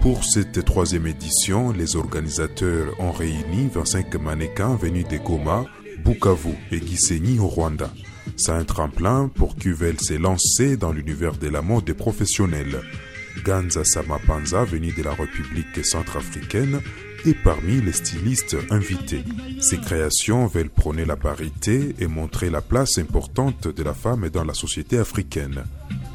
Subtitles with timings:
[0.00, 5.66] Pour cette troisième édition, les organisateurs ont réuni 25 mannequins venus de Goma,
[6.02, 7.90] Bukavu et Gisenyi au Rwanda.
[8.36, 12.80] C'est un tremplin pour qu'Uvel s'est lancé dans l'univers de la mode professionnelle.
[13.44, 16.80] Ganza Samapanza, venu de la République centrafricaine,
[17.26, 19.22] est parmi les stylistes invités.
[19.60, 24.44] Ses créations veulent prôner la parité et montrer la place importante de la femme dans
[24.44, 25.64] la société africaine.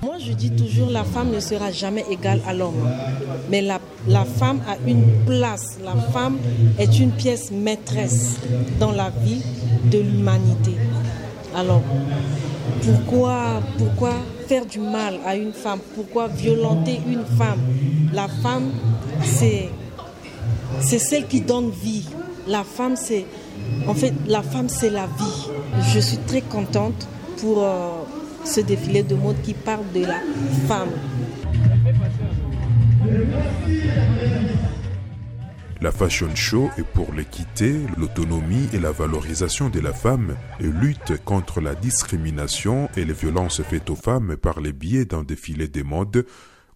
[0.06, 2.88] Moi, je dis toujours, la femme ne sera jamais égale à l'homme.
[3.50, 5.80] Mais la, la, femme a une place.
[5.84, 6.38] La femme
[6.78, 8.36] est une pièce maîtresse
[8.80, 9.42] dans la vie
[9.86, 10.74] de l'humanité.
[11.56, 11.82] Alors,
[12.84, 14.12] pourquoi, pourquoi
[14.48, 15.80] faire du mal à une femme?
[15.96, 17.62] Pourquoi violenter une femme?
[18.14, 18.74] La femme,
[19.24, 19.72] c'est,
[20.82, 22.06] celle qui donne vie.
[22.48, 23.26] La femme, c'est,
[23.88, 25.50] en fait, la femme, c'est la vie.
[25.96, 27.08] Je suis très contente
[27.42, 27.95] pour euh,
[28.46, 30.20] ce défilé de mode qui parle de la
[30.68, 30.90] femme.
[35.82, 41.24] La Fashion Show est pour l'équité, l'autonomie et la valorisation de la femme et lutte
[41.26, 45.84] contre la discrimination et les violences faites aux femmes par les biais d'un défilé des
[45.84, 46.26] modes.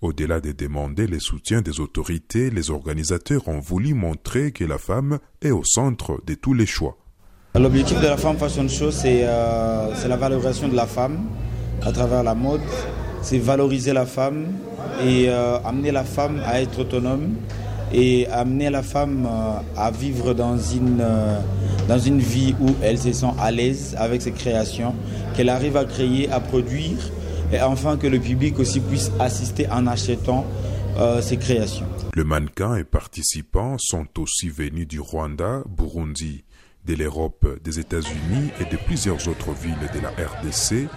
[0.01, 5.19] Au-delà de demander le soutien des autorités, les organisateurs ont voulu montrer que la femme
[5.41, 6.97] est au centre de tous les choix.
[7.55, 11.19] L'objectif de la Femme Fashion Show, c'est euh, la valorisation de la femme
[11.85, 12.61] à travers la mode,
[13.21, 14.47] c'est valoriser la femme
[15.03, 17.35] et euh, amener la femme à être autonome
[17.91, 21.39] et amener la femme euh, à vivre dans une, euh,
[21.87, 24.93] dans une vie où elle se sent à l'aise avec ses créations,
[25.35, 26.97] qu'elle arrive à créer, à produire
[27.51, 30.45] et enfin que le public aussi puisse assister en achetant
[31.21, 31.85] ses créations.
[32.13, 36.43] Le mannequin et participants sont aussi venus du Rwanda, Burundi,
[36.85, 40.89] de l'Europe, des États-Unis et de plusieurs autres villes de la RDC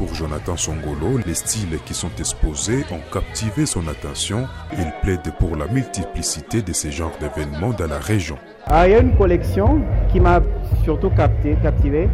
[0.00, 4.46] pour Jonathan Songolo, les styles qui sont exposés ont captivé son attention.
[4.72, 8.38] Il plaide pour la multiplicité de ces genres d'événements dans la région.
[8.66, 10.40] Ah, il y a une collection qui m'a
[10.84, 12.08] surtout capté, captivé.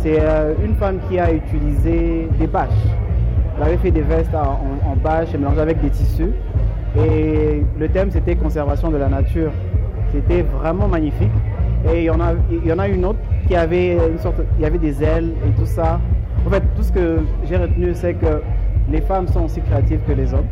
[0.00, 2.70] C'est euh, une femme qui a utilisé des bâches.
[3.56, 6.30] Elle avait fait des vestes en, en bâches mélangées avec des tissus.
[6.96, 9.50] Et le thème, c'était conservation de la nature.
[10.12, 11.32] C'était vraiment magnifique.
[11.92, 13.18] Et il y en a, il y en a une autre
[13.48, 15.98] qui avait une sorte, il y avait des ailes et tout ça.
[16.46, 18.42] En fait, tout ce que j'ai retenu, c'est que
[18.90, 20.48] les femmes sont aussi créatives que les hommes.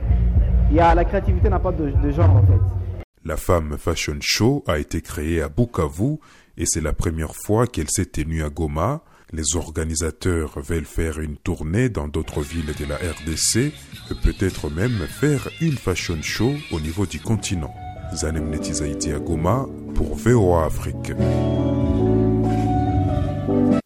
[0.71, 3.05] Il y a, la créativité n'a pas de, genre, en fait.
[3.25, 6.19] La Femme Fashion Show a été créée à Bukavu
[6.57, 9.03] et c'est la première fois qu'elle s'est tenue à Goma.
[9.33, 13.73] Les organisateurs veulent faire une tournée dans d'autres villes de la RDC
[14.11, 17.73] et peut-être même faire une fashion show au niveau du continent.
[18.15, 21.13] Zanem Netizaiti à Goma pour VOA Afrique.